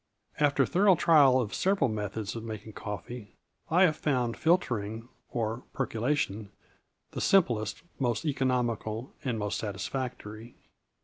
After 0.39 0.65
thorough 0.65 0.95
trial 0.95 1.39
of 1.39 1.53
several 1.53 1.87
methods 1.87 2.35
of 2.35 2.43
making 2.43 2.73
coffee, 2.73 3.35
I 3.69 3.83
have 3.83 3.95
found 3.95 4.35
filtering 4.35 5.09
(or 5.29 5.61
percolation) 5.73 6.49
the 7.11 7.21
simplest, 7.21 7.83
most 7.99 8.25
economical, 8.25 9.13
and 9.23 9.37
most 9.37 9.59
satisfactory. 9.59 10.55